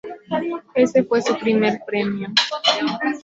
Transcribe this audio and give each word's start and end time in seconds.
Ese 0.73 1.03
fue 1.03 1.21
su 1.21 1.37
primer 1.37 1.79
premio. 1.85 2.29